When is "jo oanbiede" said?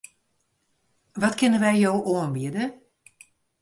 1.83-2.65